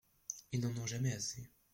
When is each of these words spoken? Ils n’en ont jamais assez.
Ils 0.51 0.61
n’en 0.61 0.75
ont 0.81 0.87
jamais 0.87 1.13
assez. 1.13 1.47